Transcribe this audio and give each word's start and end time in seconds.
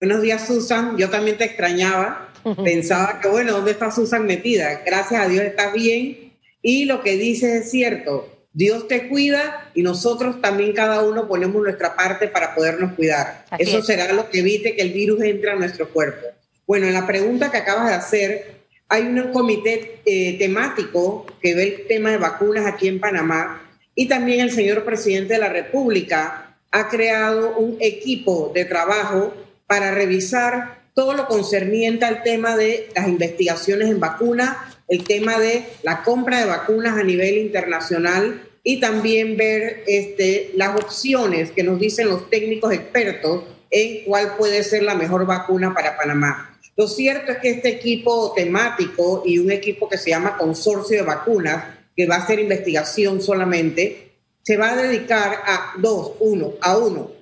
Buenos 0.00 0.22
días, 0.22 0.46
Susan. 0.46 0.96
Yo 0.96 1.10
también 1.10 1.36
te 1.36 1.44
extrañaba. 1.44 2.32
Pensaba 2.64 3.20
que, 3.20 3.28
bueno, 3.28 3.52
¿dónde 3.52 3.72
está 3.72 3.90
Susan 3.90 4.24
metida? 4.24 4.80
Gracias 4.86 5.20
a 5.20 5.28
Dios 5.28 5.44
estás 5.44 5.74
bien. 5.74 6.32
Y 6.62 6.86
lo 6.86 7.02
que 7.02 7.18
dices 7.18 7.64
es 7.64 7.70
cierto. 7.70 8.26
Dios 8.54 8.88
te 8.88 9.08
cuida 9.08 9.70
y 9.74 9.82
nosotros 9.82 10.40
también 10.40 10.72
cada 10.72 11.02
uno 11.02 11.28
ponemos 11.28 11.62
nuestra 11.62 11.94
parte 11.96 12.28
para 12.28 12.54
podernos 12.54 12.94
cuidar. 12.94 13.44
Eso 13.58 13.82
será 13.82 14.10
lo 14.14 14.30
que 14.30 14.38
evite 14.38 14.74
que 14.74 14.80
el 14.80 14.94
virus 14.94 15.22
entre 15.22 15.50
a 15.50 15.56
nuestro 15.56 15.90
cuerpo. 15.90 16.28
Bueno, 16.66 16.86
en 16.86 16.94
la 16.94 17.06
pregunta 17.06 17.50
que 17.50 17.58
acabas 17.58 17.88
de 17.88 17.94
hacer, 17.94 18.54
hay 18.88 19.02
un 19.02 19.32
comité 19.32 20.00
eh, 20.06 20.38
temático 20.38 21.26
que 21.42 21.54
ve 21.54 21.62
el 21.64 21.86
tema 21.86 22.10
de 22.10 22.16
vacunas 22.16 22.64
aquí 22.64 22.88
en 22.88 23.00
Panamá 23.00 23.70
y 23.94 24.08
también 24.08 24.40
el 24.40 24.50
señor 24.50 24.82
presidente 24.82 25.34
de 25.34 25.40
la 25.40 25.50
República 25.50 26.56
ha 26.70 26.88
creado 26.88 27.58
un 27.58 27.76
equipo 27.80 28.50
de 28.54 28.64
trabajo 28.64 29.34
para 29.70 29.92
revisar 29.92 30.80
todo 30.94 31.14
lo 31.14 31.28
concerniente 31.28 32.04
al 32.04 32.24
tema 32.24 32.56
de 32.56 32.88
las 32.96 33.06
investigaciones 33.06 33.88
en 33.88 34.00
vacunas, 34.00 34.56
el 34.88 35.04
tema 35.04 35.38
de 35.38 35.62
la 35.84 36.02
compra 36.02 36.40
de 36.40 36.46
vacunas 36.46 36.98
a 36.98 37.04
nivel 37.04 37.38
internacional 37.38 38.42
y 38.64 38.80
también 38.80 39.36
ver 39.36 39.84
este, 39.86 40.50
las 40.56 40.74
opciones 40.74 41.52
que 41.52 41.62
nos 41.62 41.78
dicen 41.78 42.08
los 42.08 42.28
técnicos 42.28 42.72
expertos 42.72 43.44
en 43.70 44.02
cuál 44.06 44.34
puede 44.36 44.64
ser 44.64 44.82
la 44.82 44.96
mejor 44.96 45.24
vacuna 45.24 45.72
para 45.72 45.96
Panamá. 45.96 46.58
Lo 46.76 46.88
cierto 46.88 47.30
es 47.30 47.38
que 47.38 47.50
este 47.50 47.68
equipo 47.68 48.32
temático 48.34 49.22
y 49.24 49.38
un 49.38 49.52
equipo 49.52 49.88
que 49.88 49.98
se 49.98 50.10
llama 50.10 50.36
Consorcio 50.36 50.96
de 50.96 51.06
Vacunas, 51.06 51.64
que 51.96 52.08
va 52.08 52.16
a 52.16 52.22
hacer 52.24 52.40
investigación 52.40 53.22
solamente, 53.22 54.14
se 54.42 54.56
va 54.56 54.72
a 54.72 54.82
dedicar 54.82 55.32
a 55.46 55.74
dos, 55.78 56.14
uno, 56.18 56.54
a 56.60 56.76
uno, 56.76 57.19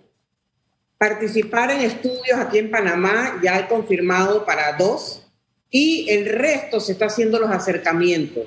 participar 0.98 1.70
en 1.70 1.80
estudios 1.80 2.38
aquí 2.38 2.59
en 2.59 2.70
Panamá, 2.70 3.41
ya 3.43 3.59
he 3.59 3.69
confirmado 3.69 4.45
para 4.45 4.73
dos, 4.77 5.24
y 5.71 6.11
el 6.11 6.27
resto 6.27 6.80
se 6.80 6.93
está 6.93 7.07
haciendo 7.07 7.38
los 7.38 7.51
acercamientos. 7.51 8.45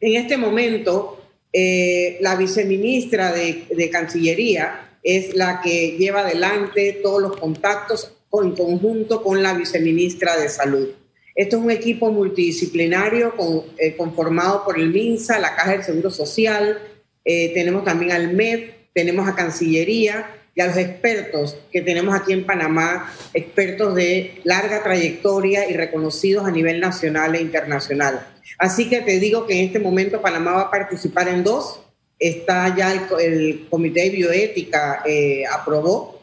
En 0.00 0.14
este 0.14 0.36
momento, 0.36 1.20
eh, 1.52 2.18
la 2.20 2.36
viceministra 2.36 3.32
de, 3.32 3.66
de 3.70 3.90
Cancillería 3.90 4.98
es 5.02 5.34
la 5.34 5.60
que 5.60 5.96
lleva 5.98 6.20
adelante 6.20 7.00
todos 7.02 7.20
los 7.20 7.36
contactos 7.36 8.16
en 8.32 8.52
conjunto 8.52 9.22
con 9.22 9.42
la 9.42 9.54
viceministra 9.54 10.36
de 10.36 10.48
Salud. 10.48 10.88
Esto 11.34 11.56
es 11.56 11.62
un 11.62 11.70
equipo 11.70 12.10
multidisciplinario 12.12 13.34
eh, 13.78 13.96
conformado 13.96 14.64
por 14.64 14.78
el 14.78 14.90
MINSA, 14.90 15.38
la 15.38 15.56
Caja 15.56 15.72
del 15.72 15.84
Seguro 15.84 16.10
Social, 16.10 16.78
eh, 17.24 17.52
tenemos 17.54 17.84
también 17.84 18.12
al 18.12 18.32
MED, 18.32 18.70
tenemos 18.92 19.28
a 19.28 19.34
Cancillería 19.34 20.26
y 20.54 20.60
a 20.60 20.66
los 20.66 20.76
expertos 20.76 21.56
que 21.72 21.82
tenemos 21.82 22.14
aquí 22.14 22.32
en 22.32 22.44
Panamá, 22.44 23.12
expertos 23.34 23.94
de 23.94 24.40
larga 24.44 24.82
trayectoria 24.82 25.68
y 25.68 25.74
reconocidos 25.74 26.46
a 26.46 26.50
nivel 26.50 26.80
nacional 26.80 27.34
e 27.34 27.40
internacional. 27.40 28.26
Así 28.58 28.88
que 28.88 29.00
te 29.00 29.18
digo 29.18 29.46
que 29.46 29.58
en 29.58 29.66
este 29.66 29.78
momento 29.78 30.20
Panamá 30.20 30.52
va 30.52 30.60
a 30.62 30.70
participar 30.70 31.28
en 31.28 31.44
dos. 31.44 31.80
Está 32.18 32.74
ya 32.76 32.92
el, 32.92 33.66
Comité 33.70 34.04
de 34.04 34.10
Bioética 34.10 35.02
eh, 35.06 35.44
aprobó 35.46 36.20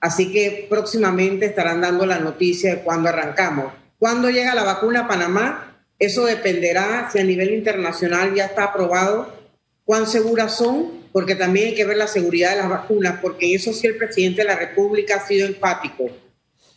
Así 0.00 0.30
que 0.32 0.66
próximamente 0.68 1.46
estarán 1.46 1.80
dando 1.80 2.06
la 2.06 2.18
noticia 2.18 2.76
de 2.76 2.80
cuándo 2.82 3.08
arrancamos. 3.08 3.72
¿Cuándo 3.98 4.30
llega 4.30 4.54
la 4.54 4.62
vacuna 4.62 5.00
a 5.00 5.08
Panamá? 5.08 5.82
Eso 5.98 6.24
dependerá 6.24 7.08
si 7.10 7.18
a 7.18 7.24
nivel 7.24 7.52
internacional 7.52 8.32
ya 8.34 8.44
está 8.44 8.64
aprobado, 8.64 9.34
cuán 9.84 10.06
seguras 10.06 10.54
son, 10.54 10.97
porque 11.12 11.34
también 11.34 11.68
hay 11.68 11.74
que 11.74 11.84
ver 11.84 11.96
la 11.96 12.06
seguridad 12.06 12.50
de 12.50 12.56
las 12.56 12.68
vacunas, 12.68 13.18
porque 13.20 13.54
eso 13.54 13.72
sí 13.72 13.86
el 13.86 13.96
presidente 13.96 14.42
de 14.42 14.48
la 14.48 14.56
República 14.56 15.16
ha 15.16 15.26
sido 15.26 15.46
enfático. 15.46 16.10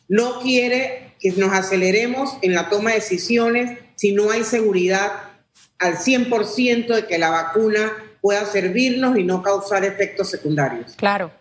No 0.07 0.41
quiere 0.41 1.13
que 1.19 1.31
nos 1.31 1.53
aceleremos 1.53 2.37
en 2.41 2.53
la 2.53 2.69
toma 2.69 2.91
de 2.91 2.97
decisiones 2.97 3.79
si 3.95 4.11
no 4.11 4.31
hay 4.31 4.43
seguridad 4.43 5.11
al 5.79 5.97
100% 5.97 6.95
de 6.95 7.05
que 7.05 7.17
la 7.17 7.29
vacuna 7.29 7.91
pueda 8.21 8.45
servirnos 8.45 9.17
y 9.17 9.23
no 9.23 9.41
causar 9.41 9.83
efectos 9.83 10.29
secundarios. 10.29 10.93
Claro. 10.95 11.31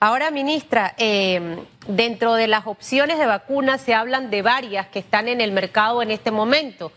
Ahora, 0.00 0.30
ministra, 0.30 0.94
em, 0.98 1.64
dentro 1.86 2.34
de 2.34 2.48
las 2.48 2.66
opciones 2.66 3.18
de 3.18 3.26
vacunas 3.26 3.80
se 3.80 3.94
hablan 3.94 4.30
de 4.30 4.42
varias 4.42 4.88
que 4.88 4.98
están 4.98 5.28
en 5.28 5.40
el 5.40 5.52
mercado 5.52 6.02
en 6.02 6.10
este 6.10 6.30
momento. 6.30 6.90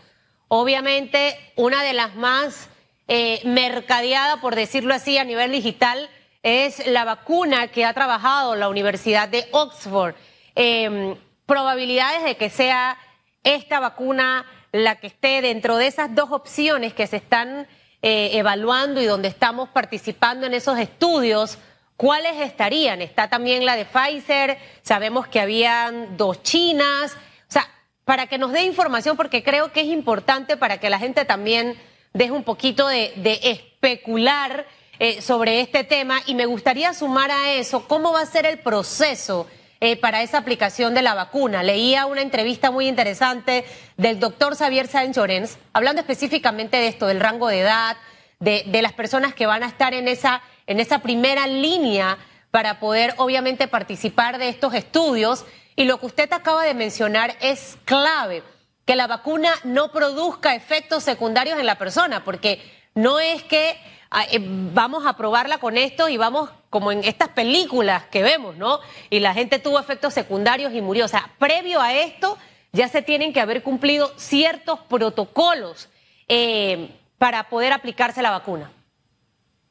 Obviamente, 0.48 1.36
una 1.54 1.82
de 1.84 1.92
las 1.92 2.16
más 2.16 2.68
eh, 3.08 3.40
mercadeadas, 3.44 4.38
por 4.40 4.54
decirlo 4.54 4.94
así, 4.94 5.18
a 5.18 5.24
nivel 5.24 5.52
digital, 5.52 6.08
es 6.42 6.86
la 6.86 7.04
vacuna 7.04 7.68
que 7.68 7.84
ha 7.84 7.92
trabajado 7.92 8.54
la 8.54 8.68
Universidad 8.68 9.28
de 9.28 9.46
Oxford. 9.52 10.14
Em, 10.54 11.16
probabilidades 11.46 12.24
de 12.24 12.36
que 12.36 12.50
sea 12.50 12.98
esta 13.44 13.80
vacuna 13.80 14.46
la 14.72 14.96
que 14.96 15.08
esté 15.08 15.40
dentro 15.40 15.76
de 15.76 15.86
esas 15.86 16.14
dos 16.14 16.32
opciones 16.32 16.92
que 16.94 17.06
se 17.06 17.16
están 17.16 17.66
eh, 18.02 18.30
evaluando 18.34 19.00
y 19.00 19.06
donde 19.06 19.28
estamos 19.28 19.68
participando 19.68 20.46
en 20.46 20.54
esos 20.54 20.78
estudios 20.78 21.58
¿Cuáles 21.96 22.36
estarían? 22.40 23.00
Está 23.00 23.28
también 23.28 23.64
la 23.64 23.74
de 23.74 23.86
Pfizer, 23.86 24.58
sabemos 24.82 25.28
que 25.28 25.40
habían 25.40 26.18
dos 26.18 26.42
chinas, 26.42 27.14
o 27.14 27.16
sea, 27.48 27.66
para 28.04 28.26
que 28.26 28.36
nos 28.36 28.52
dé 28.52 28.64
información, 28.64 29.16
porque 29.16 29.42
creo 29.42 29.72
que 29.72 29.80
es 29.80 29.86
importante 29.86 30.58
para 30.58 30.78
que 30.78 30.90
la 30.90 30.98
gente 30.98 31.24
también 31.24 31.74
deje 32.16 32.32
un 32.32 32.44
poquito 32.44 32.88
de, 32.88 33.12
especular 33.42 34.66
eh, 34.98 35.20
sobre 35.20 35.60
este 35.60 35.84
tema 35.84 36.20
y 36.26 36.34
me 36.34 36.46
gustaría 36.46 36.94
sumar 36.94 37.30
a 37.30 37.52
eso 37.52 37.86
cómo 37.86 38.12
va 38.12 38.22
a 38.22 38.26
ser 38.26 38.46
el 38.46 38.58
proceso 38.58 39.46
eh, 39.80 39.96
para 39.96 40.22
esa 40.22 40.38
aplicación 40.38 40.94
de 40.94 41.02
la 41.02 41.14
vacuna. 41.14 41.62
Leía 41.62 42.06
una 42.06 42.22
entrevista 42.22 42.70
muy 42.70 42.88
interesante 42.88 43.64
del 43.98 44.18
doctor 44.18 44.56
Xavier 44.56 44.88
Sáenz 44.88 45.16
Llorens, 45.16 45.58
hablando 45.74 46.00
específicamente 46.00 46.78
de 46.78 46.88
esto, 46.88 47.06
del 47.06 47.20
rango 47.20 47.48
de 47.48 47.60
edad, 47.60 47.96
de, 48.40 48.64
de 48.66 48.82
las 48.82 48.94
personas 48.94 49.34
que 49.34 49.46
van 49.46 49.62
a 49.62 49.68
estar 49.68 49.92
en 49.92 50.08
esa 50.08 50.42
en 50.66 50.80
esa 50.80 50.98
primera 50.98 51.46
línea 51.46 52.18
para 52.50 52.80
poder 52.80 53.14
obviamente 53.18 53.68
participar 53.68 54.38
de 54.38 54.48
estos 54.48 54.74
estudios. 54.74 55.44
Y 55.76 55.84
lo 55.84 56.00
que 56.00 56.06
usted 56.06 56.32
acaba 56.32 56.64
de 56.64 56.74
mencionar 56.74 57.36
es 57.40 57.76
clave, 57.84 58.42
que 58.86 58.96
la 58.96 59.08
vacuna 59.08 59.52
no 59.64 59.92
produzca 59.92 60.54
efectos 60.54 61.02
secundarios 61.02 61.58
en 61.58 61.66
la 61.66 61.76
persona, 61.76 62.24
porque 62.24 62.60
no 62.94 63.18
es 63.18 63.42
que 63.42 63.76
ah, 64.10 64.24
eh, 64.30 64.38
vamos 64.40 65.04
a 65.06 65.16
probarla 65.16 65.58
con 65.58 65.76
esto 65.76 66.08
y 66.08 66.16
vamos 66.16 66.48
como 66.70 66.92
en 66.92 67.02
estas 67.04 67.28
películas 67.30 68.04
que 68.10 68.22
vemos, 68.22 68.56
¿no? 68.56 68.78
Y 69.10 69.20
la 69.20 69.34
gente 69.34 69.58
tuvo 69.58 69.80
efectos 69.80 70.14
secundarios 70.14 70.72
y 70.72 70.80
murió. 70.80 71.04
O 71.04 71.08
sea, 71.08 71.30
previo 71.38 71.80
a 71.80 71.94
esto 71.94 72.38
ya 72.72 72.88
se 72.88 73.02
tienen 73.02 73.32
que 73.32 73.40
haber 73.40 73.62
cumplido 73.62 74.12
ciertos 74.16 74.78
protocolos 74.88 75.88
eh, 76.28 76.90
para 77.18 77.48
poder 77.48 77.72
aplicarse 77.72 78.22
la 78.22 78.30
vacuna. 78.30 78.70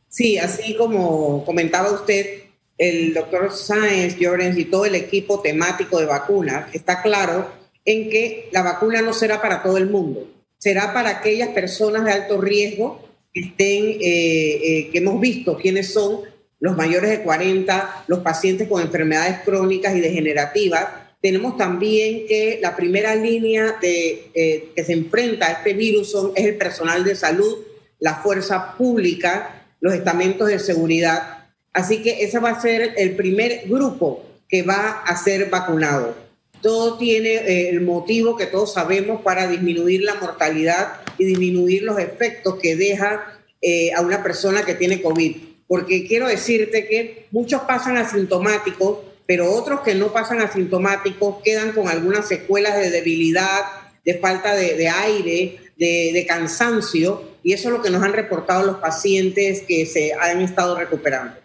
Sí, 0.10 0.38
así 0.38 0.76
como 0.76 1.46
comentaba 1.46 1.92
usted, 1.92 2.44
el 2.78 3.14
doctor 3.14 3.52
Sáenz, 3.54 4.18
Llorens 4.18 4.58
y 4.58 4.66
todo 4.66 4.86
el 4.86 4.96
equipo 4.96 5.42
temático 5.42 6.00
de 6.00 6.06
vacunas 6.06 6.74
está 6.74 7.02
claro 7.02 7.65
en 7.86 8.10
que 8.10 8.50
la 8.52 8.64
vacuna 8.64 9.02
no 9.02 9.14
será 9.14 9.42
para 9.42 9.62
todo 9.62 9.78
el 9.78 9.88
mundo, 9.88 10.28
será 10.58 10.94
para 10.94 11.10
aquellas 11.10 11.50
personas 11.50 12.04
de 12.04 12.12
alto 12.12 12.42
riesgo 12.42 13.08
que 13.34 13.42
estén, 13.42 13.86
eh, 13.86 14.00
eh, 14.02 14.90
que 14.92 14.98
hemos 14.98 15.20
visto 15.22 15.58
quiénes 15.58 15.94
son 15.94 16.22
los 16.60 16.76
mayores 16.76 17.12
de 17.12 17.22
40, 17.22 18.06
los 18.08 18.20
pacientes 18.20 18.68
con 18.68 18.82
enfermedades 18.82 19.40
crónicas 19.46 19.96
y 19.96 20.00
degenerativas. 20.00 20.88
Tenemos 21.22 21.58
también 21.58 22.26
que 22.28 22.60
la 22.62 22.76
primera 22.76 23.14
línea 23.16 23.76
eh, 23.82 24.72
que 24.76 24.84
se 24.84 24.94
enfrenta 24.94 25.48
a 25.48 25.52
este 25.52 25.74
virus 25.74 26.16
es 26.36 26.46
el 26.46 26.56
personal 26.56 27.04
de 27.04 27.16
salud, 27.16 27.58
la 28.00 28.16
fuerza 28.16 28.76
pública, 28.78 29.68
los 29.80 29.94
estamentos 29.94 30.48
de 30.48 30.60
seguridad. 30.60 31.46
Así 31.74 32.02
que 32.02 32.24
ese 32.24 32.40
va 32.40 32.52
a 32.52 32.62
ser 32.62 32.94
el 32.98 33.16
primer 33.16 33.64
grupo 33.68 34.24
que 34.48 34.64
va 34.64 35.02
a 35.02 35.16
ser 35.18 35.50
vacunado. 35.50 36.25
Todo 36.66 36.98
tiene 36.98 37.36
eh, 37.36 37.70
el 37.70 37.82
motivo 37.82 38.36
que 38.36 38.48
todos 38.48 38.74
sabemos 38.74 39.22
para 39.22 39.48
disminuir 39.48 40.02
la 40.02 40.16
mortalidad 40.16 40.94
y 41.16 41.26
disminuir 41.26 41.84
los 41.84 42.00
efectos 42.00 42.56
que 42.60 42.76
deja 42.76 43.40
eh, 43.62 43.94
a 43.94 44.02
una 44.02 44.24
persona 44.24 44.66
que 44.66 44.74
tiene 44.74 45.00
COVID. 45.00 45.36
Porque 45.68 46.08
quiero 46.08 46.28
decirte 46.28 46.88
que 46.88 47.28
muchos 47.30 47.62
pasan 47.62 47.98
asintomáticos, 47.98 48.98
pero 49.28 49.52
otros 49.52 49.82
que 49.82 49.94
no 49.94 50.12
pasan 50.12 50.42
asintomáticos 50.42 51.36
quedan 51.44 51.72
con 51.72 51.88
algunas 51.88 52.28
secuelas 52.28 52.80
de 52.80 52.90
debilidad, 52.90 53.62
de 54.04 54.18
falta 54.18 54.56
de, 54.56 54.90
aire, 54.90 55.60
de, 55.78 56.10
de 56.14 56.26
cansancio, 56.28 57.36
y 57.44 57.54
eso 57.54 57.70
es 57.70 57.76
lo 57.76 57.84
que 57.84 57.92
nos 57.92 58.02
han 58.02 58.14
reportado 58.14 58.66
los 58.66 58.78
pacientes 58.78 59.62
que 59.68 59.86
se 59.86 60.14
han 60.14 60.42
estado 60.42 60.76
recuperando. 60.76 61.45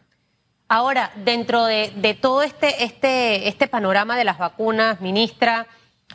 Ahora, 0.72 1.10
dentro 1.16 1.64
de, 1.64 2.16
todo 2.20 2.42
este, 2.42 2.84
este, 2.84 3.48
este 3.48 3.66
panorama 3.66 4.16
de 4.16 4.22
las 4.22 4.38
vacunas, 4.38 5.00
ministra, 5.00 5.66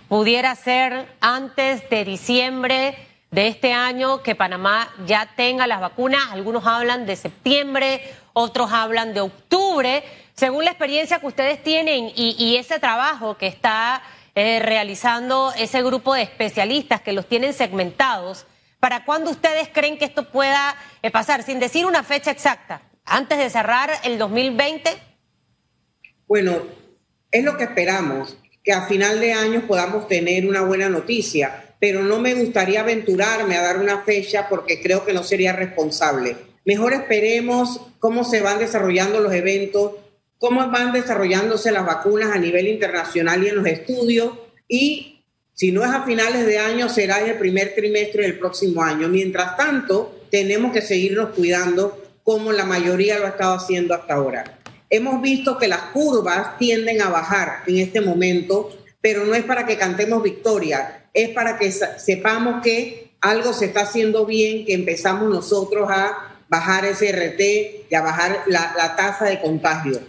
pudiera 0.08 0.56
ser 0.56 1.14
antes 1.20 1.90
de 1.90 2.06
diciembre 2.06 2.98
de 3.32 3.48
este 3.50 3.74
año 3.74 4.24
que 4.24 4.34
Panamá 4.34 4.88
ya 5.06 5.30
tenga 5.36 5.68
las 5.68 5.82
vacunas. 5.82 6.22
Algunos 6.32 6.66
hablan 6.66 7.06
de 7.06 7.18
septiembre, 7.18 8.02
otros 8.32 8.72
hablan 8.72 9.14
de 9.14 9.20
octubre. 9.20 10.06
Según 10.36 10.64
la 10.64 10.72
experiencia 10.72 11.20
que 11.20 11.28
ustedes 11.28 11.62
tienen 11.62 12.14
y, 12.16 12.56
ese 12.56 12.80
trabajo 12.80 13.36
que 13.36 13.48
está 13.48 14.02
eh, 14.36 14.60
realizando 14.62 15.52
ese 15.58 15.84
grupo 15.84 16.14
de 16.14 16.22
especialistas 16.22 17.02
que 17.02 17.12
los 17.12 17.28
tienen 17.28 17.54
segmentados, 17.54 18.46
¿para 18.80 19.04
cuándo 19.04 19.32
ustedes 19.32 19.68
creen 19.68 19.98
que 19.98 20.06
esto 20.06 20.30
pueda 20.30 20.78
eh, 21.02 21.12
pasar? 21.12 21.44
Sin 21.44 21.60
decir 21.60 21.86
una 21.86 22.04
fecha 22.04 22.32
exacta, 22.32 22.82
antes 23.06 23.38
de 23.38 23.50
cerrar 23.50 23.90
el 24.04 24.18
2020. 24.18 24.90
Bueno, 26.28 26.64
es 27.32 27.44
lo 27.44 27.58
que 27.58 27.66
esperamos, 27.66 28.38
que 28.64 28.74
a 28.74 28.88
final 28.88 29.20
de 29.20 29.34
año 29.34 29.68
podamos 29.68 30.08
tener 30.08 30.48
una 30.48 30.62
buena 30.62 30.90
noticia, 30.90 31.76
pero 31.80 32.04
no 32.04 32.20
me 32.20 32.34
gustaría 32.34 32.82
aventurarme 32.82 33.56
a 33.56 33.62
dar 33.62 33.78
una 33.80 34.02
fecha 34.02 34.50
porque 34.50 34.82
creo 34.82 35.06
que 35.06 35.14
no 35.14 35.24
sería 35.24 35.54
responsable. 35.54 36.36
Mejor 36.66 36.94
esperemos 36.94 37.80
cómo 38.00 38.24
se 38.24 38.42
van 38.42 38.58
desarrollando 38.58 39.20
los 39.20 39.34
eventos, 39.34 39.92
cómo 40.40 40.68
van 40.72 40.92
desarrollándose 40.94 41.72
las 41.72 41.86
vacunas 41.86 42.32
a 42.32 42.40
nivel 42.40 42.68
internacional 42.68 43.44
y 43.44 43.50
en 43.50 43.56
los 43.56 43.68
estudios 43.68 44.34
y 44.68 45.22
si 45.54 45.72
no 45.72 45.84
es 45.84 45.92
a 45.92 46.04
finales 46.04 46.46
de 46.46 46.58
año 46.58 46.90
será 46.90 47.22
en 47.22 47.30
el 47.30 47.38
primer 47.38 47.76
trimestre 47.76 48.24
del 48.24 48.40
próximo 48.40 48.82
año. 48.84 49.08
Mientras 49.08 49.56
tanto, 49.56 50.26
tenemos 50.30 50.74
que 50.74 50.82
seguirnos 50.82 51.30
cuidando 51.30 52.05
como 52.26 52.52
la 52.52 52.66
mayoría 52.66 53.18
lo 53.18 53.28
ha 53.28 53.30
estado 53.30 53.56
haciendo 53.56 53.94
hasta 53.94 54.16
ahora. 54.16 54.60
Hemos 54.90 55.22
visto 55.22 55.58
que 55.58 55.70
las 55.70 55.82
curvas 55.94 56.58
tienden 56.58 57.02
a 57.02 57.08
bajar 57.08 57.64
en 57.68 57.78
este 57.78 58.02
momento, 58.02 58.78
pero 59.00 59.24
no 59.24 59.34
es 59.34 59.46
para 59.46 59.66
que 59.66 59.78
cantemos 59.78 60.22
victoria, 60.22 61.06
es 61.14 61.30
para 61.30 61.58
que 61.58 61.72
sepamos 61.72 62.62
que 62.62 63.14
algo 63.22 63.54
se 63.54 63.68
está 63.68 63.84
haciendo 63.84 64.26
bien, 64.26 64.66
que 64.66 64.74
empezamos 64.74 65.30
nosotros 65.30 65.88
a 65.90 66.42
bajar 66.50 66.84
ese 66.84 67.14
RT 67.14 67.90
y 67.90 67.96
a 67.96 68.02
bajar 68.02 68.44
la, 68.48 68.74
la 68.78 68.98
tasa 68.98 69.24
de 69.24 69.40
contagio 69.40 70.02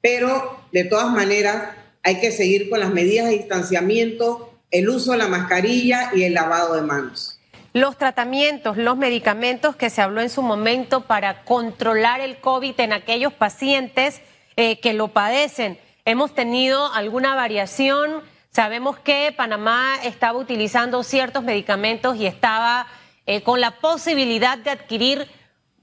pero 0.00 0.60
de 0.72 0.84
todas 0.84 1.10
maneras 1.10 1.74
hay 2.02 2.20
que 2.20 2.30
seguir 2.30 2.70
con 2.70 2.80
las 2.80 2.92
medidas 2.92 3.26
de 3.26 3.38
distanciamiento, 3.38 4.52
el 4.70 4.88
uso 4.88 5.12
de 5.12 5.18
la 5.18 5.28
mascarilla 5.28 6.10
y 6.14 6.24
el 6.24 6.34
lavado 6.34 6.76
de 6.76 6.82
manos. 6.82 7.37
Los 7.78 7.96
tratamientos, 7.96 8.76
los 8.76 8.96
medicamentos 8.96 9.76
que 9.76 9.88
se 9.88 10.02
habló 10.02 10.20
en 10.20 10.30
su 10.30 10.42
momento 10.42 11.02
para 11.02 11.44
controlar 11.44 12.20
el 12.20 12.38
COVID 12.40 12.80
en 12.80 12.92
aquellos 12.92 13.32
pacientes 13.32 14.20
eh, 14.56 14.80
que 14.80 14.94
lo 14.94 15.06
padecen, 15.06 15.78
¿hemos 16.04 16.34
tenido 16.34 16.92
alguna 16.92 17.36
variación? 17.36 18.24
Sabemos 18.50 18.98
que 18.98 19.32
Panamá 19.36 19.94
estaba 20.02 20.36
utilizando 20.40 21.04
ciertos 21.04 21.44
medicamentos 21.44 22.16
y 22.16 22.26
estaba 22.26 22.88
eh, 23.26 23.44
con 23.44 23.60
la 23.60 23.78
posibilidad 23.78 24.58
de 24.58 24.70
adquirir 24.70 25.30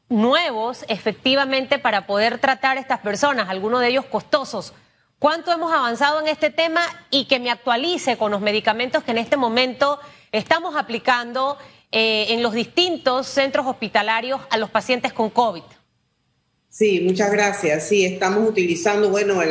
nuevos 0.10 0.84
efectivamente 0.90 1.80
para 1.80 2.08
poder 2.08 2.40
tratar 2.40 2.76
a 2.76 2.82
estas 2.82 3.00
personas, 3.00 3.48
algunos 3.48 3.80
de 3.80 3.88
ellos 3.88 4.04
costosos. 4.04 4.74
¿Cuánto 5.18 5.54
hemos 5.54 5.72
avanzado 5.72 6.20
en 6.20 6.28
este 6.28 6.50
tema 6.50 6.82
y 7.10 7.24
que 7.24 7.40
me 7.40 7.52
actualice 7.52 8.18
con 8.18 8.32
los 8.32 8.42
medicamentos 8.42 9.02
que 9.02 9.12
en 9.12 9.18
este 9.18 9.38
momento 9.38 9.98
estamos 10.34 10.76
aplicando 10.76 11.58
eh, 11.92 12.28
en 12.30 12.44
los 12.44 12.54
distintos 12.54 13.28
centros 13.28 13.66
hospitalarios 13.66 14.42
a 14.50 14.58
los 14.58 14.70
pacientes 14.70 15.14
con 15.14 15.30
COVID? 15.30 15.64
Sí, 16.70 17.00
muchas 17.02 17.32
gracias. 17.32 17.88
Sí, 17.88 18.04
estamos 18.04 18.50
utilizando, 18.50 19.10
bueno, 19.10 19.42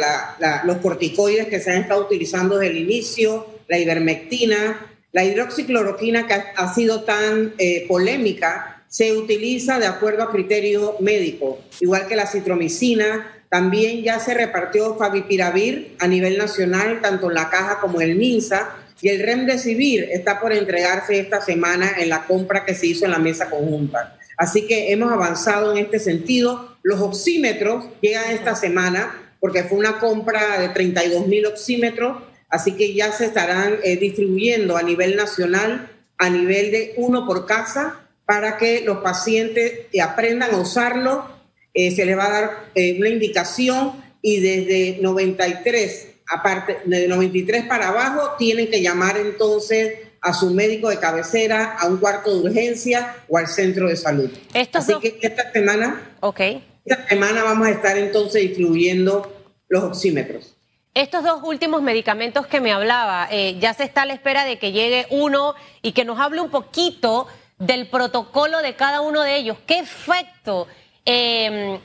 los 0.64 0.76
corticoides 0.78 1.48
que 1.48 1.58
se 1.58 1.70
han 1.70 1.80
estado 1.82 2.02
utilizando 2.02 2.58
desde 2.58 2.76
el 2.76 2.82
inicio, 2.82 3.46
la 3.66 3.78
ivermectina, 3.78 4.94
la 5.10 5.24
hidroxicloroquina 5.24 6.26
que 6.26 6.34
ha, 6.34 6.74
sido 6.74 7.04
tan 7.04 7.54
eh, 7.56 7.86
polémica 7.88 8.84
se 8.88 9.16
utiliza 9.16 9.78
de 9.78 9.86
acuerdo 9.86 10.24
a 10.24 10.30
criterio 10.30 10.96
médico, 11.00 11.60
igual 11.80 12.06
que 12.06 12.14
la 12.14 12.26
citromicina. 12.26 13.30
También 13.48 14.02
ya 14.02 14.18
se 14.18 14.34
repartió 14.34 14.96
Favipiravir 14.96 15.96
a 16.00 16.08
nivel 16.08 16.36
nacional, 16.36 17.00
tanto 17.00 17.28
en 17.28 17.34
la 17.34 17.48
caja 17.48 17.80
como 17.80 18.00
en 18.00 18.10
el 18.10 18.16
MINSA, 18.16 18.83
y 19.00 19.08
el 19.08 19.22
Remdesivir 19.22 20.08
está 20.10 20.40
por 20.40 20.52
entregarse 20.52 21.18
esta 21.18 21.40
semana 21.40 21.92
en 21.98 22.08
la 22.08 22.26
compra 22.26 22.64
que 22.64 22.74
se 22.74 22.86
hizo 22.86 23.04
en 23.04 23.10
la 23.10 23.18
mesa 23.18 23.50
conjunta. 23.50 24.18
Así 24.36 24.66
que 24.66 24.92
hemos 24.92 25.12
avanzado 25.12 25.72
en 25.72 25.78
este 25.78 25.98
sentido. 25.98 26.76
Los 26.82 27.00
oxímetros 27.00 27.86
llegan 28.00 28.30
esta 28.30 28.54
semana 28.54 29.34
porque 29.40 29.64
fue 29.64 29.78
una 29.78 29.98
compra 29.98 30.58
de 30.58 30.70
32 30.70 31.26
mil 31.26 31.44
oxímetros, 31.46 32.22
así 32.48 32.72
que 32.72 32.94
ya 32.94 33.12
se 33.12 33.26
estarán 33.26 33.78
eh, 33.82 33.96
distribuyendo 33.96 34.76
a 34.76 34.82
nivel 34.82 35.16
nacional, 35.16 35.90
a 36.16 36.30
nivel 36.30 36.70
de 36.70 36.94
uno 36.96 37.26
por 37.26 37.44
casa, 37.44 38.08
para 38.24 38.56
que 38.56 38.80
los 38.80 38.98
pacientes 38.98 39.80
aprendan 40.02 40.54
a 40.54 40.56
usarlo. 40.56 41.26
Eh, 41.74 41.90
se 41.90 42.06
les 42.06 42.16
va 42.16 42.26
a 42.26 42.40
dar 42.40 42.50
eh, 42.74 42.96
una 42.98 43.10
indicación 43.10 43.92
y 44.22 44.40
desde 44.40 45.02
93, 45.02 46.13
aparte 46.28 46.78
de 46.84 47.08
93 47.08 47.66
para 47.66 47.88
abajo, 47.88 48.36
tienen 48.38 48.70
que 48.70 48.80
llamar 48.82 49.16
entonces 49.16 49.98
a 50.20 50.32
su 50.32 50.50
médico 50.50 50.88
de 50.88 50.98
cabecera, 50.98 51.76
a 51.78 51.86
un 51.86 51.98
cuarto 51.98 52.30
de 52.30 52.48
urgencia 52.48 53.16
o 53.28 53.36
al 53.36 53.46
centro 53.46 53.88
de 53.88 53.96
salud. 53.96 54.30
Así 54.72 54.94
que 55.00 55.18
esta 55.20 55.52
semana, 55.52 56.14
okay. 56.20 56.64
esta 56.84 57.06
semana 57.06 57.44
vamos 57.44 57.68
a 57.68 57.70
estar 57.70 57.98
entonces 57.98 58.42
distribuyendo 58.42 59.30
los 59.68 59.84
oxímetros. 59.84 60.54
Estos 60.94 61.24
dos 61.24 61.42
últimos 61.42 61.82
medicamentos 61.82 62.46
que 62.46 62.60
me 62.60 62.72
hablaba, 62.72 63.28
eh, 63.30 63.56
ya 63.58 63.74
se 63.74 63.84
está 63.84 64.02
a 64.02 64.06
la 64.06 64.14
espera 64.14 64.44
de 64.44 64.58
que 64.58 64.72
llegue 64.72 65.06
uno 65.10 65.54
y 65.82 65.92
que 65.92 66.04
nos 66.04 66.18
hable 66.20 66.40
un 66.40 66.50
poquito 66.50 67.26
del 67.58 67.88
protocolo 67.88 68.62
de 68.62 68.76
cada 68.76 69.00
uno 69.00 69.22
de 69.22 69.36
ellos. 69.36 69.58
¿Qué 69.66 69.80
efecto 69.80 70.68
em, 71.04 71.78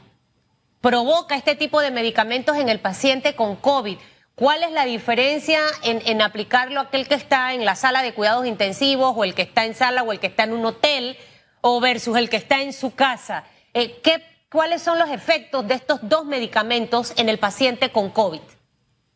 provoca 0.79 1.35
este 1.35 1.55
tipo 1.55 1.81
de 1.81 1.91
medicamentos 1.91 2.55
en 2.57 2.69
el 2.69 2.79
paciente 2.79 3.35
con 3.35 3.55
COVID? 3.55 3.97
¿Cuál 4.39 4.63
es 4.63 4.71
la 4.71 4.85
diferencia 4.85 5.59
en, 5.83 6.21
aplicarlo 6.21 6.79
a 6.79 6.83
aquel 6.83 7.09
que 7.09 7.15
está 7.15 7.53
en 7.53 7.65
la 7.65 7.75
sala 7.75 8.01
de 8.01 8.13
cuidados 8.13 8.47
intensivos 8.47 9.13
o 9.13 9.25
el 9.25 9.33
que 9.33 9.41
está 9.41 9.65
en 9.65 9.75
sala 9.75 10.01
o 10.01 10.13
el 10.13 10.21
que 10.21 10.27
está 10.27 10.45
en 10.45 10.53
un 10.53 10.65
hotel 10.65 11.17
o 11.59 11.81
versus 11.81 12.15
el 12.17 12.29
que 12.29 12.37
está 12.37 12.61
en 12.61 12.71
su 12.71 12.95
casa? 12.95 13.43
Eh, 13.73 13.99
¿qué, 14.01 14.23
¿Cuáles 14.49 14.81
son 14.81 14.97
los 14.97 15.09
efectos 15.09 15.67
de 15.67 15.73
estos 15.73 15.99
dos 16.03 16.25
medicamentos 16.25 17.11
en 17.17 17.27
el 17.27 17.37
paciente 17.37 17.91
con 17.91 18.11
COVID? 18.11 18.39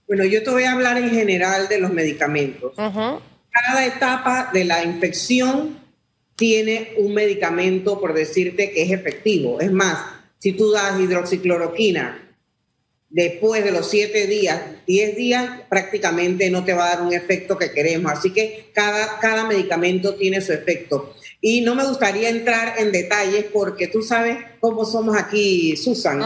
Bueno, 0.10 0.26
yo 0.26 0.44
te 0.44 0.50
voy 0.50 0.64
a 0.64 0.74
hablar 0.74 0.98
en 0.98 1.10
general 1.10 1.70
de 1.70 1.80
los 1.80 1.92
medicamentos. 1.92 2.74
Cada 2.76 3.86
etapa 3.86 4.50
de 4.52 4.66
la 4.66 4.84
infección 4.84 5.80
tiene 6.36 6.96
un 6.98 7.14
medicamento, 7.14 8.02
por 8.02 8.14
decirte, 8.14 8.72
que 8.72 8.84
es 8.84 8.92
efectivo. 8.92 9.62
Es 9.62 9.72
más, 9.72 10.00
si 10.40 10.52
tú 10.52 10.70
das 10.74 11.00
hidroxicloroquina 11.00 12.33
después 13.14 13.64
de 13.64 13.72
los 13.72 13.88
siete 13.90 14.26
días, 14.26 14.60
diez 14.88 15.16
días, 15.16 15.62
prácticamente 15.70 16.50
no 16.50 16.66
te 16.66 16.74
va 16.74 16.88
a 16.88 16.96
dar 16.96 17.06
un 17.06 17.14
efecto 17.14 17.58
que 17.58 17.72
queremos. 17.72 18.12
Así 18.12 18.32
que 18.32 18.72
cada, 18.74 19.20
cada 19.20 19.46
medicamento 19.46 20.16
tiene 20.16 20.42
su 20.42 20.52
efecto. 20.52 21.14
Y 21.40 21.62
no 21.62 21.76
me 21.76 21.86
gustaría 21.86 22.30
entrar 22.30 22.76
en 22.80 22.92
detalles 22.92 23.46
porque 23.54 23.88
tú 23.88 24.02
sabes 24.02 24.38
cómo 24.60 24.84
somos 24.84 25.16
aquí, 25.16 25.78
Susan. 25.78 26.20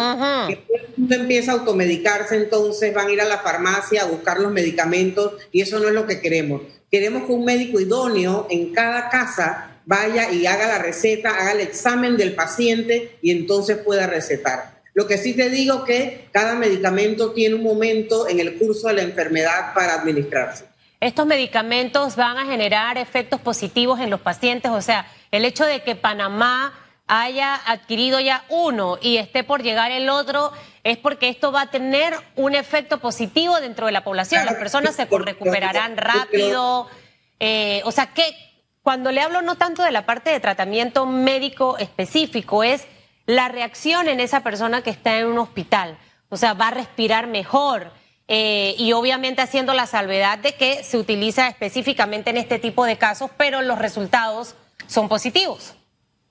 Cuando 0.96 1.16
empieza 1.16 1.52
a 1.52 1.56
automedicarse, 1.56 2.38
entonces 2.38 2.94
van 2.94 3.08
a 3.08 3.12
ir 3.12 3.22
a 3.22 3.26
la 3.26 3.40
farmacia 3.40 4.04
a 4.04 4.06
buscar 4.06 4.40
los 4.40 4.52
medicamentos 4.52 5.34
y 5.52 5.62
eso 5.62 5.80
no 5.80 5.90
es 5.90 5.94
lo 5.94 6.08
que 6.08 6.22
queremos. 6.22 6.62
Queremos 6.90 7.26
que 7.26 7.34
un 7.34 7.44
médico 7.44 7.82
idóneo 7.82 8.48
en 8.50 8.72
cada 8.72 9.10
casa 9.10 9.82
vaya 9.86 10.32
y 10.32 10.46
haga 10.46 10.68
la 10.68 10.80
receta, 10.80 11.32
haga 11.32 11.52
el 11.52 11.62
examen 11.62 12.16
del 12.16 12.34
paciente 12.34 13.18
y 13.22 13.32
entonces 13.32 13.78
pueda 13.78 14.08
recetar. 14.08 14.77
Lo 14.98 15.06
que 15.06 15.20
sí 15.20 15.36
te 15.36 15.52
digo 15.52 15.84
que 15.84 16.28
cada 16.32 16.56
medicamento 16.56 17.32
tiene 17.32 17.54
un 17.54 17.62
momento 17.62 18.28
en 18.28 18.40
el 18.40 18.58
curso 18.58 18.88
de 18.88 18.96
la 18.96 19.04
enfermedad 19.04 19.76
para 19.76 19.94
administrarse. 19.94 20.66
Estos 21.00 21.28
medicamentos 21.28 22.16
van 22.16 22.40
a 22.40 22.48
generar 22.48 22.98
efectos 22.98 23.40
positivos 23.40 24.00
en 24.00 24.10
los 24.10 24.22
pacientes, 24.22 24.72
o 24.72 24.82
sea, 24.82 25.06
el 25.30 25.46
hecho 25.46 25.66
de 25.66 25.84
que 25.84 25.96
Panamá 25.96 26.74
haya 27.06 27.54
adquirido 27.68 28.20
ya 28.20 28.44
uno 28.50 28.98
y 29.00 29.18
esté 29.18 29.44
por 29.44 29.62
llegar 29.62 29.92
el 29.92 30.10
otro, 30.10 30.52
es 30.84 30.98
porque 30.98 31.30
esto 31.30 31.52
va 31.52 31.62
a 31.62 31.70
tener 31.70 32.16
un 32.36 32.56
efecto 32.56 32.98
positivo 32.98 33.60
dentro 33.60 33.86
de 33.86 33.92
la 33.92 34.04
población. 34.04 34.48
Las 34.48 34.56
personas 34.56 34.96
se 34.96 35.06
recuperarán 35.06 35.96
rápido. 35.96 36.88
Eh, 37.40 37.84
o 37.86 37.92
sea, 37.92 38.16
¿qué, 38.16 38.24
cuando 38.82 39.12
le 39.12 39.22
hablo 39.22 39.44
no 39.44 39.58
tanto 39.58 39.84
de 39.84 39.92
la 39.92 40.08
parte 40.08 40.32
de 40.32 40.40
tratamiento 40.40 41.06
médico 41.06 41.78
específico, 41.78 42.64
es 42.64 42.88
la 43.28 43.50
reacción 43.50 44.08
en 44.08 44.20
esa 44.20 44.42
persona 44.42 44.82
que 44.82 44.90
está 44.90 45.20
en 45.20 45.28
un 45.28 45.38
hospital. 45.38 46.00
O 46.30 46.38
sea, 46.38 46.54
va 46.54 46.70
a 46.70 46.72
respirar 46.72 47.28
mejor. 47.28 47.92
Eh, 48.30 48.76
y 48.78 48.92
obviamente 48.94 49.42
haciendo 49.42 49.74
la 49.74 49.86
salvedad 49.86 50.40
de 50.40 50.54
que 50.56 50.84
se 50.84 50.98
utiliza 50.98 51.48
específicamente 51.48 52.30
en 52.30 52.38
este 52.38 52.60
tipo 52.60 52.84
de 52.86 52.98
casos, 52.98 53.30
pero 53.38 53.62
los 53.62 53.80
resultados 53.80 54.56
son 54.88 55.08
positivos. 55.08 55.76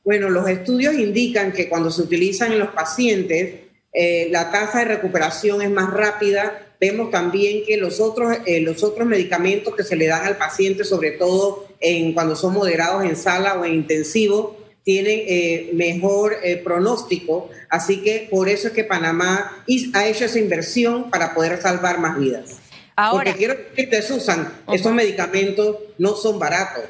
Bueno, 0.04 0.28
los 0.28 0.48
estudios 0.48 0.94
indican 0.94 1.52
que 1.52 1.68
cuando 1.68 1.90
se 1.90 2.02
utilizan 2.02 2.52
en 2.52 2.58
los 2.58 2.68
pacientes, 2.70 3.60
eh, 3.92 4.28
la 4.30 4.50
tasa 4.50 4.80
de 4.80 4.84
recuperación 4.84 5.62
es 5.62 5.70
más 5.70 5.90
rápida. 5.90 6.66
Vemos 6.78 7.10
también 7.10 7.64
que 7.66 7.76
los 7.78 8.00
otros, 8.00 8.38
eh, 8.46 8.60
los 8.60 8.82
otros 8.82 9.06
medicamentos 9.06 9.74
que 9.74 9.82
se 9.82 9.96
le 9.96 10.06
dan 10.06 10.26
al 10.26 10.36
paciente, 10.36 10.84
sobre 10.84 11.12
todo 11.12 11.66
en, 11.80 12.12
cuando 12.12 12.36
son 12.36 12.52
moderados 12.52 13.04
en 13.04 13.16
sala 13.16 13.58
o 13.58 13.64
en 13.64 13.72
intensivo, 13.74 14.65
tienen 14.86 15.24
eh, 15.26 15.70
mejor 15.74 16.36
eh, 16.44 16.58
pronóstico. 16.58 17.50
Así 17.68 18.02
que 18.02 18.28
por 18.30 18.48
eso 18.48 18.68
es 18.68 18.72
que 18.72 18.84
Panamá 18.84 19.64
ha 19.94 20.06
hecho 20.06 20.24
esa 20.24 20.38
inversión 20.38 21.10
para 21.10 21.34
poder 21.34 21.60
salvar 21.60 21.98
más 21.98 22.16
vidas. 22.16 22.58
Ahora, 22.94 23.24
Porque 23.24 23.36
quiero 23.36 23.54
decirte, 23.56 24.00
Susan, 24.00 24.62
estos 24.72 24.92
medicamentos 24.92 25.76
no 25.98 26.14
son 26.14 26.38
baratos. 26.38 26.84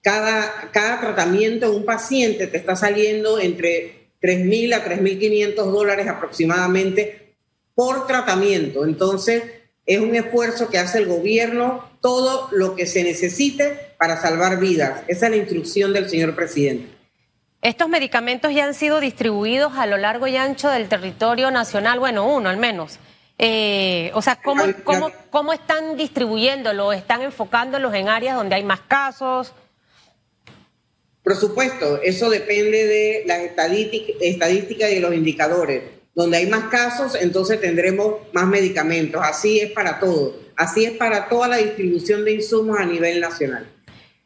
Cada, 0.00 0.70
cada 0.72 0.98
tratamiento 0.98 1.70
de 1.70 1.76
un 1.76 1.84
paciente 1.84 2.46
te 2.46 2.56
está 2.56 2.74
saliendo 2.74 3.38
entre 3.38 4.08
3.000 4.22 4.74
a 4.74 4.84
3.500 4.86 5.54
dólares 5.54 6.08
aproximadamente 6.08 7.34
por 7.74 8.06
tratamiento. 8.06 8.86
Entonces, 8.86 9.42
es 9.84 10.00
un 10.00 10.14
esfuerzo 10.14 10.70
que 10.70 10.78
hace 10.78 10.98
el 10.98 11.06
gobierno, 11.06 11.84
todo 12.00 12.48
lo 12.50 12.74
que 12.76 12.86
se 12.86 13.04
necesite 13.04 13.76
para 13.98 14.18
salvar 14.22 14.58
vidas. 14.58 15.02
Esa 15.06 15.26
es 15.26 15.32
la 15.32 15.36
instrucción 15.36 15.92
del 15.92 16.08
señor 16.08 16.34
presidente. 16.34 17.01
Estos 17.62 17.88
medicamentos 17.88 18.52
ya 18.52 18.64
han 18.64 18.74
sido 18.74 18.98
distribuidos 18.98 19.74
a 19.76 19.86
lo 19.86 19.96
largo 19.96 20.26
y 20.26 20.36
ancho 20.36 20.68
del 20.68 20.88
territorio 20.88 21.52
nacional, 21.52 22.00
bueno, 22.00 22.26
uno 22.26 22.48
al 22.48 22.56
menos. 22.56 22.98
Eh, 23.38 24.10
o 24.14 24.20
sea, 24.20 24.34
¿cómo, 24.42 24.64
cómo, 24.82 25.12
¿cómo 25.30 25.52
están 25.52 25.96
distribuyéndolo? 25.96 26.92
¿Están 26.92 27.22
enfocándolos 27.22 27.94
en 27.94 28.08
áreas 28.08 28.34
donde 28.34 28.56
hay 28.56 28.64
más 28.64 28.80
casos? 28.80 29.54
Por 31.22 31.36
supuesto, 31.36 32.00
eso 32.02 32.28
depende 32.30 32.84
de 32.84 33.22
las 33.26 33.38
estadísticas 33.42 34.90
y 34.90 34.94
de 34.94 35.00
los 35.00 35.14
indicadores. 35.14 35.84
Donde 36.16 36.38
hay 36.38 36.46
más 36.46 36.64
casos, 36.64 37.14
entonces 37.14 37.60
tendremos 37.60 38.16
más 38.32 38.46
medicamentos. 38.46 39.22
Así 39.24 39.60
es 39.60 39.70
para 39.70 40.00
todo. 40.00 40.34
Así 40.56 40.84
es 40.84 40.92
para 40.92 41.28
toda 41.28 41.46
la 41.46 41.58
distribución 41.58 42.24
de 42.24 42.32
insumos 42.32 42.76
a 42.78 42.84
nivel 42.84 43.20
nacional. 43.20 43.70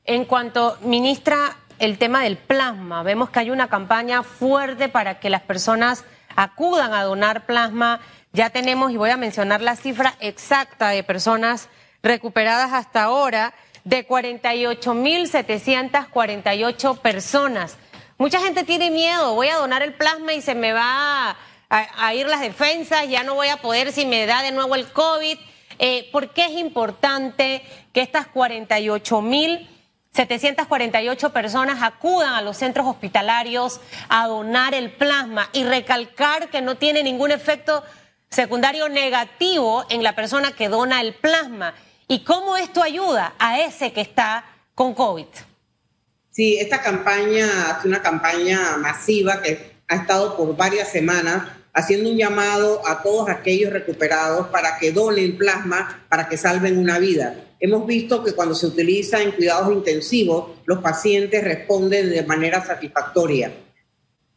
En 0.04 0.24
cuanto, 0.24 0.78
ministra, 0.82 1.56
el 1.78 1.98
tema 1.98 2.22
del 2.22 2.38
plasma, 2.38 3.02
vemos 3.02 3.28
que 3.30 3.40
hay 3.40 3.50
una 3.50 3.66
campaña 3.68 4.22
fuerte 4.22 4.88
para 4.88 5.18
que 5.20 5.28
las 5.30 5.42
personas 5.42 6.04
acudan 6.34 6.94
a 6.94 7.02
donar 7.02 7.44
plasma. 7.46 8.00
Ya 8.32 8.50
tenemos, 8.50 8.92
y 8.92 8.96
voy 8.96 9.10
a 9.10 9.16
mencionar 9.16 9.60
la 9.60 9.74
cifra 9.76 10.14
exacta 10.20 10.90
de 10.90 11.02
personas 11.02 11.68
recuperadas 12.02 12.72
hasta 12.72 13.02
ahora, 13.04 13.54
de 13.84 14.06
48.748 14.06 16.98
personas. 16.98 17.76
Mucha 18.18 18.40
gente 18.40 18.64
tiene 18.64 18.90
miedo, 18.90 19.34
voy 19.34 19.48
a 19.48 19.56
donar 19.56 19.82
el 19.82 19.94
plasma 19.94 20.32
y 20.32 20.40
se 20.40 20.54
me 20.54 20.72
va 20.72 21.36
a, 21.68 22.14
ir 22.14 22.26
las 22.26 22.40
defensas, 22.40 23.06
ya 23.08 23.22
no 23.22 23.34
voy 23.34 23.48
a 23.48 23.58
poder 23.58 23.92
si 23.92 24.06
me 24.06 24.24
da 24.26 24.42
de 24.42 24.52
nuevo 24.52 24.74
el 24.74 24.90
COVID. 24.90 25.36
Eh, 25.78 26.08
¿Por 26.10 26.30
qué 26.30 26.46
es 26.46 26.52
importante 26.52 27.62
que 27.92 28.00
estas 28.00 28.26
48.748 30.16 31.32
personas 31.32 31.82
acudan 31.82 32.34
a 32.34 32.42
los 32.42 32.56
centros 32.56 32.86
hospitalarios 32.86 33.80
a 34.08 34.26
donar 34.26 34.74
el 34.74 34.90
plasma 34.92 35.48
y 35.52 35.64
recalcar 35.64 36.48
que 36.48 36.62
no 36.62 36.76
tiene 36.76 37.02
ningún 37.02 37.30
efecto 37.30 37.84
secundario 38.30 38.88
negativo 38.88 39.84
en 39.90 40.02
la 40.02 40.14
persona 40.14 40.52
que 40.52 40.68
dona 40.68 41.00
el 41.00 41.14
plasma? 41.14 41.74
¿Y 42.08 42.20
cómo 42.24 42.56
esto 42.56 42.82
ayuda 42.82 43.34
a 43.38 43.60
ese 43.60 43.92
que 43.92 44.00
está 44.00 44.44
con 44.74 44.94
COVID? 44.94 45.26
Sí, 46.30 46.58
esta 46.58 46.80
campaña 46.82 47.76
es 47.78 47.84
una 47.84 48.02
campaña 48.02 48.76
masiva 48.78 49.42
que 49.42 49.76
ha 49.88 49.96
estado 49.96 50.36
por 50.36 50.56
varias 50.56 50.90
semanas 50.90 51.44
haciendo 51.72 52.10
un 52.10 52.16
llamado 52.16 52.86
a 52.86 53.02
todos 53.02 53.28
aquellos 53.28 53.72
recuperados 53.72 54.48
para 54.48 54.78
que 54.78 54.92
donen 54.92 55.36
plasma 55.36 56.04
para 56.08 56.28
que 56.28 56.36
salven 56.36 56.78
una 56.78 56.98
vida. 56.98 57.34
Hemos 57.58 57.86
visto 57.86 58.22
que 58.22 58.32
cuando 58.32 58.54
se 58.54 58.66
utiliza 58.66 59.22
en 59.22 59.32
cuidados 59.32 59.72
intensivos, 59.72 60.58
los 60.66 60.78
pacientes 60.78 61.42
responden 61.42 62.10
de 62.10 62.22
manera 62.24 62.64
satisfactoria. 62.64 63.52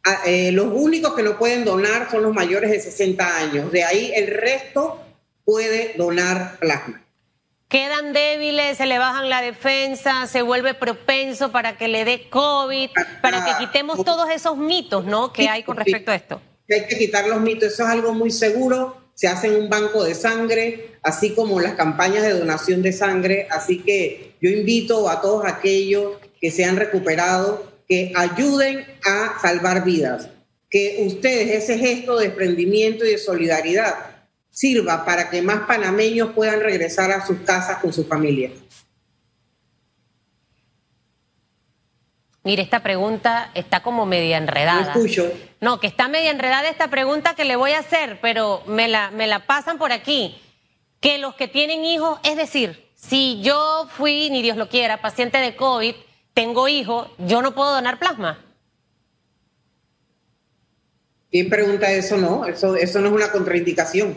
Ah, 0.04 0.22
eh, 0.26 0.50
los 0.52 0.68
únicos 0.72 1.14
que 1.14 1.22
no 1.22 1.38
pueden 1.38 1.64
donar 1.64 2.10
son 2.10 2.22
los 2.22 2.34
mayores 2.34 2.70
de 2.70 2.80
60 2.80 3.36
años. 3.36 3.72
De 3.72 3.84
ahí 3.84 4.12
el 4.14 4.28
resto 4.28 5.00
puede 5.44 5.94
donar 5.96 6.58
plasma 6.58 7.04
quedan 7.70 8.12
débiles, 8.12 8.76
se 8.76 8.84
le 8.84 8.98
bajan 8.98 9.30
la 9.30 9.40
defensa, 9.40 10.26
se 10.26 10.42
vuelve 10.42 10.74
propenso 10.74 11.52
para 11.52 11.78
que 11.78 11.86
le 11.86 12.04
dé 12.04 12.28
COVID, 12.28 12.90
para 13.22 13.44
que 13.44 13.64
quitemos 13.64 14.04
todos 14.04 14.28
esos 14.28 14.58
mitos, 14.58 15.04
¿no? 15.04 15.32
Que 15.32 15.48
hay 15.48 15.62
con 15.62 15.76
respecto 15.76 16.10
a 16.10 16.16
esto. 16.16 16.42
Hay 16.68 16.86
que 16.86 16.98
quitar 16.98 17.28
los 17.28 17.40
mitos, 17.40 17.72
eso 17.72 17.84
es 17.84 17.88
algo 17.88 18.12
muy 18.12 18.32
seguro. 18.32 18.99
Se 19.20 19.28
hace 19.28 19.48
en 19.48 19.56
un 19.56 19.68
banco 19.68 20.02
de 20.02 20.14
sangre, 20.14 20.92
así 21.02 21.34
como 21.34 21.60
las 21.60 21.74
campañas 21.74 22.22
de 22.22 22.32
donación 22.32 22.80
de 22.80 22.94
sangre. 22.94 23.48
Así 23.50 23.80
que 23.80 24.32
yo 24.40 24.48
invito 24.48 25.10
a 25.10 25.20
todos 25.20 25.44
aquellos 25.44 26.14
que 26.40 26.50
se 26.50 26.64
han 26.64 26.78
recuperado 26.78 27.70
que 27.86 28.14
ayuden 28.16 28.86
a 29.04 29.38
salvar 29.42 29.84
vidas. 29.84 30.30
Que 30.70 31.04
ustedes, 31.06 31.64
ese 31.64 31.76
gesto 31.76 32.16
de 32.16 32.28
desprendimiento 32.28 33.04
y 33.04 33.10
de 33.10 33.18
solidaridad, 33.18 33.94
sirva 34.48 35.04
para 35.04 35.28
que 35.28 35.42
más 35.42 35.66
panameños 35.66 36.30
puedan 36.32 36.60
regresar 36.60 37.12
a 37.12 37.26
sus 37.26 37.40
casas 37.40 37.76
con 37.82 37.92
sus 37.92 38.06
familias. 38.06 38.52
Mire, 42.42 42.62
esta 42.62 42.82
pregunta 42.82 43.50
está 43.54 43.82
como 43.82 44.06
media 44.06 44.38
enredada. 44.38 44.94
No 44.94 45.00
escucho. 45.00 45.32
No, 45.60 45.78
que 45.78 45.86
está 45.86 46.08
media 46.08 46.30
enredada 46.30 46.68
esta 46.68 46.88
pregunta 46.88 47.34
que 47.34 47.44
le 47.44 47.56
voy 47.56 47.72
a 47.72 47.80
hacer, 47.80 48.18
pero 48.22 48.62
me 48.66 48.88
la, 48.88 49.10
me 49.10 49.26
la 49.26 49.46
pasan 49.46 49.76
por 49.76 49.92
aquí. 49.92 50.40
Que 51.00 51.18
los 51.18 51.34
que 51.34 51.48
tienen 51.48 51.84
hijos, 51.84 52.18
es 52.22 52.36
decir, 52.36 52.90
si 52.94 53.42
yo 53.42 53.86
fui, 53.90 54.30
ni 54.30 54.40
Dios 54.42 54.56
lo 54.56 54.68
quiera, 54.68 55.02
paciente 55.02 55.38
de 55.38 55.54
COVID, 55.54 55.94
tengo 56.32 56.68
hijos, 56.68 57.08
yo 57.18 57.42
no 57.42 57.54
puedo 57.54 57.72
donar 57.72 57.98
plasma. 57.98 58.42
¿Quién 61.30 61.48
pregunta 61.48 61.90
eso? 61.92 62.16
No, 62.16 62.44
eso, 62.46 62.74
eso 62.76 63.00
no 63.00 63.08
es 63.08 63.14
una 63.14 63.30
contraindicación. 63.30 64.16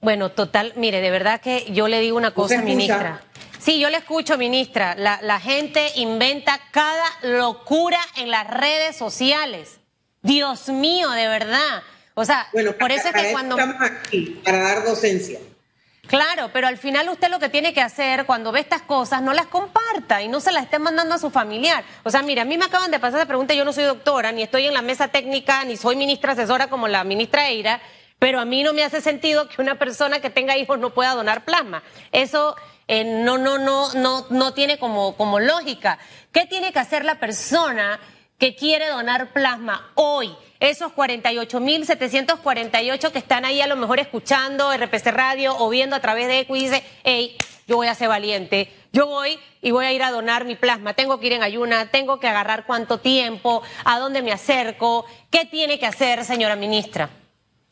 Bueno, 0.00 0.30
total, 0.30 0.72
mire, 0.76 1.00
de 1.00 1.10
verdad 1.10 1.40
que 1.40 1.66
yo 1.72 1.88
le 1.88 2.00
digo 2.00 2.16
una 2.16 2.32
cosa, 2.32 2.60
ministra. 2.60 3.22
Sí, 3.64 3.78
yo 3.78 3.88
le 3.88 3.96
escucho, 3.96 4.36
ministra. 4.36 4.94
La, 4.94 5.40
gente 5.40 5.92
inventa 5.94 6.60
cada 6.70 7.06
locura 7.22 7.98
en 8.16 8.30
las 8.30 8.46
redes 8.46 8.94
sociales. 8.94 9.80
Dios 10.20 10.68
mío, 10.68 11.10
de 11.12 11.26
verdad. 11.28 11.82
O 12.12 12.26
sea, 12.26 12.46
por 12.78 12.92
eso 12.92 13.08
es 13.08 13.14
que 13.14 13.32
cuando. 13.32 13.56
Estamos 13.56 13.90
aquí, 13.90 14.38
para 14.44 14.58
dar 14.58 14.84
docencia. 14.84 15.38
Claro, 16.06 16.50
pero 16.52 16.66
al 16.66 16.76
final 16.76 17.08
usted 17.08 17.30
lo 17.30 17.38
que 17.38 17.48
tiene 17.48 17.72
que 17.72 17.80
hacer 17.80 18.26
cuando 18.26 18.52
ve 18.52 18.60
estas 18.60 18.82
cosas, 18.82 19.22
no 19.22 19.32
las 19.32 19.46
comparta 19.46 20.20
y 20.20 20.28
no 20.28 20.40
se 20.40 20.52
las 20.52 20.64
esté 20.64 20.78
mandando 20.78 21.14
a 21.14 21.18
su 21.18 21.30
familiar. 21.30 21.82
O 22.02 22.10
sea, 22.10 22.20
mira, 22.20 22.42
a 22.42 22.44
mí 22.44 22.58
me 22.58 22.66
acaban 22.66 22.90
de 22.90 22.98
pasar 22.98 23.20
esa 23.20 23.26
pregunta, 23.26 23.54
yo 23.54 23.64
no 23.64 23.72
soy 23.72 23.84
doctora, 23.84 24.30
ni 24.30 24.42
estoy 24.42 24.66
en 24.66 24.74
la 24.74 24.82
mesa 24.82 25.08
técnica, 25.08 25.64
ni 25.64 25.78
soy 25.78 25.96
ministra 25.96 26.32
asesora 26.32 26.68
como 26.68 26.88
la 26.88 27.02
ministra 27.04 27.48
Eira, 27.48 27.80
pero 28.18 28.38
a 28.38 28.44
mí 28.44 28.62
no 28.62 28.74
me 28.74 28.84
hace 28.84 29.00
sentido 29.00 29.48
que 29.48 29.62
una 29.62 29.78
persona 29.78 30.20
que 30.20 30.28
tenga 30.28 30.58
hijos 30.58 30.78
no 30.78 30.90
pueda 30.90 31.14
donar 31.14 31.46
plasma. 31.46 31.82
Eso 32.12 32.54
eh, 32.88 33.04
no, 33.04 33.38
no, 33.38 33.58
no, 33.58 33.92
no, 33.94 34.26
no 34.30 34.54
tiene 34.54 34.78
como, 34.78 35.14
como 35.16 35.40
lógica. 35.40 35.98
¿Qué 36.32 36.46
tiene 36.46 36.72
que 36.72 36.78
hacer 36.78 37.04
la 37.04 37.20
persona 37.20 38.00
que 38.38 38.54
quiere 38.54 38.86
donar 38.88 39.32
plasma 39.32 39.90
hoy? 39.94 40.34
Esos 40.60 40.92
48.748 40.92 43.10
que 43.10 43.18
están 43.18 43.44
ahí 43.44 43.60
a 43.60 43.66
lo 43.66 43.74
mejor 43.76 43.98
escuchando 44.00 44.72
RPC 44.74 45.08
Radio 45.08 45.54
o 45.58 45.68
viendo 45.68 45.94
a 45.96 46.00
través 46.00 46.28
de 46.28 46.46
y 46.48 46.54
dice, 46.54 46.82
hey, 47.04 47.36
yo 47.66 47.76
voy 47.76 47.88
a 47.88 47.94
ser 47.94 48.08
valiente, 48.08 48.70
yo 48.92 49.06
voy 49.06 49.38
y 49.62 49.70
voy 49.70 49.86
a 49.86 49.92
ir 49.92 50.02
a 50.02 50.10
donar 50.10 50.44
mi 50.44 50.54
plasma, 50.54 50.92
tengo 50.94 51.18
que 51.18 51.26
ir 51.26 51.32
en 51.32 51.42
ayuna, 51.42 51.90
tengo 51.90 52.20
que 52.20 52.28
agarrar 52.28 52.66
cuánto 52.66 52.98
tiempo, 52.98 53.62
a 53.84 53.98
dónde 53.98 54.22
me 54.22 54.32
acerco, 54.32 55.06
¿qué 55.30 55.46
tiene 55.46 55.78
que 55.78 55.86
hacer, 55.86 56.24
señora 56.24 56.56
ministra? 56.56 57.08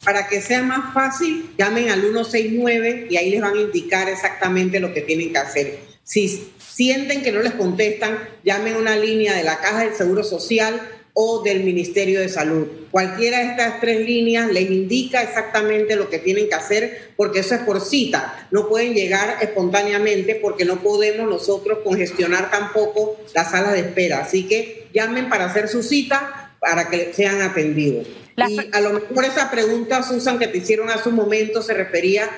Para 0.05 0.27
que 0.27 0.41
sea 0.41 0.63
más 0.63 0.93
fácil, 0.93 1.51
llamen 1.57 1.89
al 1.89 2.01
169 2.01 3.07
y 3.09 3.17
ahí 3.17 3.31
les 3.31 3.41
van 3.41 3.57
a 3.57 3.61
indicar 3.61 4.09
exactamente 4.09 4.81
lo 4.81 4.93
que 4.93 5.03
tienen 5.03 5.33
que 5.33 5.39
hacer. 5.39 5.79
Si 6.03 6.53
sienten 6.59 7.23
que 7.23 7.31
no 7.31 7.41
les 7.41 7.55
contestan, 7.55 8.19
llamen 8.43 8.77
una 8.77 8.97
línea 8.97 9.35
de 9.37 9.45
la 9.45 9.61
Caja 9.61 9.85
del 9.85 9.95
Seguro 9.95 10.25
Social 10.25 10.81
o 11.15 11.43
del 11.43 11.63
Ministerio 11.63 12.21
de 12.21 12.29
Salud. 12.29 12.67
Cualquiera 12.91 13.39
de 13.39 13.45
estas 13.51 13.81
tres 13.81 14.05
líneas 14.05 14.51
les 14.51 14.71
indica 14.71 15.23
exactamente 15.23 15.95
lo 15.95 16.11
que 16.11 16.19
tienen 16.19 16.49
que 16.49 16.55
hacer, 16.55 17.13
porque 17.17 17.41
eso 17.41 17.55
es 17.55 17.61
por 17.61 17.81
cita. 17.81 18.49
No 18.51 18.69
pueden 18.69 18.95
llegar 18.95 19.37
espontáneamente 19.41 20.35
porque 20.35 20.65
no 20.65 20.83
podemos 20.83 21.29
nosotros 21.29 21.79
congestionar 21.85 22.51
tampoco 22.51 23.21
las 23.35 23.51
salas 23.51 23.75
de 23.75 23.81
espera. 23.81 24.21
Así 24.21 24.49
que 24.49 24.89
llamen 24.93 25.29
para 25.29 25.45
hacer 25.45 25.69
su 25.69 25.83
cita 25.83 26.57
para 26.59 26.89
que 26.89 27.13
sean 27.13 27.43
atendidos. 27.43 28.07
Y 28.37 28.71
a 28.73 28.81
lo 28.81 28.93
mejor 28.95 29.25
esa 29.25 29.51
pregunta, 29.51 30.03
Susan, 30.03 30.39
que 30.39 30.47
te 30.47 30.59
hicieron 30.59 30.91
hace 30.91 31.09
un 31.09 31.15
momento 31.15 31.62
se 31.62 31.75
refería, 31.75 32.29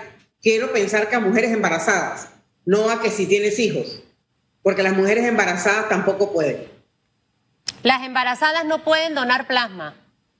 quiero 0.43 0.73
pensar 0.73 1.09
que 1.09 1.17
a 1.17 1.21
mujeres 1.21 1.53
embarazadas, 1.53 2.29
no 2.65 2.91
a 2.91 3.01
que 3.01 3.11
si 3.11 3.27
tienes 3.27 3.59
hijos, 3.59 4.03
porque 4.63 4.83
las 4.83 4.95
mujeres 4.95 5.25
embarazadas 5.25 5.89
tampoco 5.89 6.33
pueden. 6.33 6.69
Las 7.83 8.05
embarazadas 8.05 8.65
no 8.65 8.83
pueden 8.83 9.15
donar 9.15 9.47
plasma. 9.47 9.95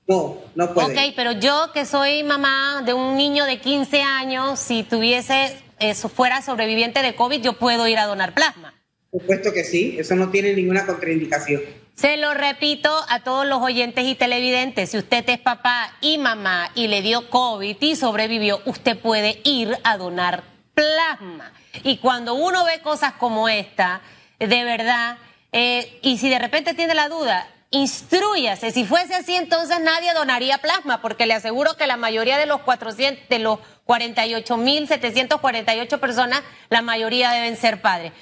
No, 0.07 0.37
no 0.55 0.73
pueden. 0.73 0.97
Ok, 0.97 1.13
pero 1.15 1.31
yo 1.31 1.71
que 1.73 1.85
soy 1.85 2.23
mamá 2.23 2.83
de 2.85 2.93
un 2.93 3.15
niño 3.15 3.45
de 3.45 3.59
15 3.59 4.01
años, 4.01 4.59
si 4.59 4.83
tuviese 4.83 5.55
eso 5.79 6.09
fuera 6.09 6.41
sobreviviente 6.41 7.01
de 7.01 7.15
COVID, 7.15 7.41
yo 7.41 7.53
puedo 7.53 7.87
ir 7.87 7.97
a 7.97 8.05
donar 8.05 8.33
plasma. 8.33 8.73
Supuesto 9.11 9.53
que 9.53 9.63
sí, 9.63 9.95
eso 9.99 10.15
no 10.15 10.29
tiene 10.29 10.53
ninguna 10.53 10.85
contraindicación. 10.85 11.61
Se 11.95 12.17
lo 12.17 12.33
repito 12.33 12.93
a 13.07 13.21
todos 13.21 13.45
los 13.45 13.61
oyentes 13.61 14.05
y 14.05 14.15
televidentes, 14.15 14.91
si 14.91 14.97
usted 14.97 15.23
es 15.29 15.39
papá 15.39 15.93
y 16.01 16.17
mamá 16.17 16.69
y 16.75 16.87
le 16.87 17.01
dio 17.01 17.29
COVID 17.29 17.77
y 17.79 17.95
sobrevivió, 17.95 18.61
usted 18.65 18.99
puede 18.99 19.39
ir 19.45 19.77
a 19.85 19.97
donar 19.97 20.43
plasma. 20.73 21.53
Y 21.83 21.97
cuando 21.97 22.33
uno 22.33 22.65
ve 22.65 22.81
cosas 22.81 23.13
como 23.13 23.47
esta, 23.47 24.01
de 24.39 24.63
verdad, 24.65 25.17
eh, 25.53 25.99
y 26.01 26.17
si 26.17 26.27
de 26.27 26.37
repente 26.37 26.73
tiene 26.73 26.95
la 26.95 27.07
duda, 27.07 27.47
instruyase. 27.71 28.71
Si 28.71 28.85
fuese 28.85 29.15
así, 29.15 29.35
entonces 29.35 29.79
nadie 29.79 30.13
donaría 30.13 30.59
plasma, 30.59 31.01
porque 31.01 31.25
le 31.25 31.33
aseguro 31.33 31.75
que 31.75 31.87
la 31.87 31.97
mayoría 31.97 32.37
de 32.37 32.45
los 32.45 32.61
400, 32.61 33.27
de 33.29 33.39
los 33.39 33.57
48.748 33.85 35.99
personas, 35.99 36.41
la 36.69 36.81
mayoría 36.81 37.31
deben 37.31 37.57
ser 37.57 37.81
padres. 37.81 38.13